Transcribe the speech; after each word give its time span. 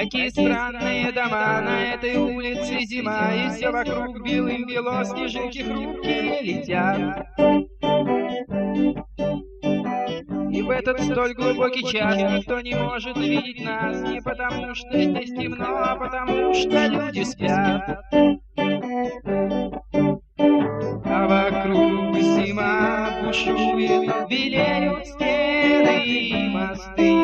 Какие 0.00 0.28
странные 0.28 1.10
дома 1.10 1.60
на 1.60 1.94
этой 1.94 2.14
улице 2.18 2.78
зима, 2.84 3.34
И 3.34 3.50
все 3.50 3.72
вокруг 3.72 4.22
белым 4.22 4.64
бело, 4.64 5.04
снежинки 5.04 5.58
хрупкие 5.58 6.40
летят. 6.40 7.26
И 10.52 10.62
в 10.62 10.70
этот 10.70 11.00
столь 11.00 11.34
глубокий 11.34 11.84
час 11.84 12.16
никто 12.16 12.60
не 12.60 12.76
может 12.76 13.16
видеть 13.16 13.64
нас, 13.64 14.00
Не 14.02 14.20
потому 14.20 14.72
что 14.76 15.02
здесь 15.02 15.30
темно, 15.30 15.66
а 15.66 15.96
потому 15.96 16.54
что 16.54 16.86
люди 16.86 17.24
спят. 17.24 17.98
А 21.06 21.26
вокруг 21.26 22.16
зима 22.18 23.20
бушует, 23.24 24.28
белеют 24.28 25.06
стены 25.08 26.06
и 26.06 26.48
мосты, 26.50 27.17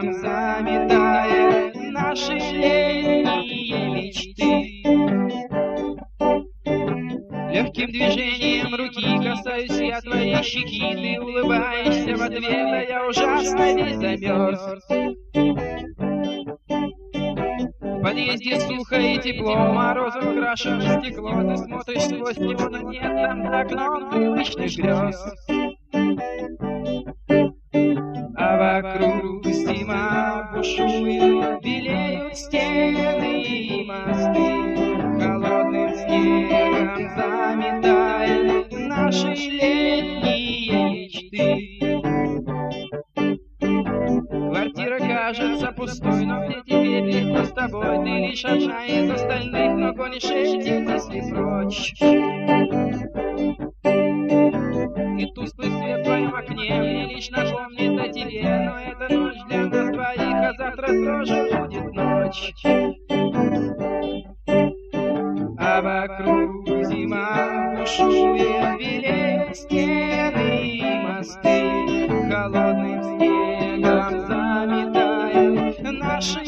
снегом 0.00 0.12
заметая 0.20 1.72
наши 1.90 2.32
летние 2.34 3.88
мечты. 3.88 4.82
Легким 7.52 7.90
движением 7.90 8.74
руки 8.74 9.28
касаюсь 9.28 9.80
я 9.80 10.00
твоей 10.00 10.42
щеки, 10.42 10.94
Ты 10.94 11.20
улыбаешься 11.20 12.16
в 12.16 12.22
ответ, 12.22 12.44
а 12.44 12.82
я 12.82 13.06
ужасно 13.06 13.74
весь 13.74 13.96
замерз. 13.96 14.60
Подъезде 18.02 18.60
сухо 18.60 18.96
и 18.96 19.18
тепло, 19.18 19.56
морозом 19.56 20.38
украшено 20.38 21.00
стекло, 21.00 21.42
Ты 21.42 21.56
смотришь 21.56 22.04
сквозь 22.04 22.38
него, 22.38 22.68
но 22.68 22.90
нет 22.90 23.02
там 23.02 23.42
за 23.42 23.60
окном 23.60 24.10
привычных 24.10 24.76
грез. 24.76 25.34
А 28.40 28.56
вокруг 28.56 29.44
белеют 31.62 32.36
стены 32.36 33.42
и 33.42 33.84
мосты, 33.84 34.48
Холодным 35.20 35.94
снегом 35.94 37.08
заметая 37.16 38.64
наши 38.70 39.28
летние 39.28 40.90
мечты. 40.90 41.78
Квартира 44.30 44.98
кажется 44.98 45.72
пустой, 45.72 46.26
но 46.26 46.40
мне 46.40 46.62
теперь 46.64 47.04
легко 47.04 47.44
с 47.44 47.52
тобой. 47.52 48.04
Ты 48.04 48.10
лишь 48.26 48.44
одна 48.44 48.86
из 48.86 49.10
остальных, 49.10 49.76
но 49.76 49.92
гонишь 49.94 50.24
эти 50.24 50.78
мысли 50.78 51.22
прочь. 51.30 51.94
И 55.18 55.26
тусклый 55.34 55.70
свет 55.70 56.06
в 56.06 56.34
окне 56.34 56.74
мне 56.80 57.14
лишь 57.14 57.30
напомнит 57.30 58.00
о 58.00 58.08
тебе, 58.08 58.42
но 58.42 58.78
это 58.78 59.14
ночь 59.14 59.38
для 59.48 59.67
страже 60.88 61.48
будет 61.58 61.94
ночь. 61.94 62.52
А 65.60 65.80
вокруг 65.82 66.66
зима, 66.86 67.86
шумит 67.86 68.80
велеют 68.80 69.56
стены 69.56 70.48
и 70.66 70.82
мосты, 71.06 72.08
холодным 72.30 73.02
снегом 73.02 74.20
заметают 74.26 75.82
наши 75.82 76.47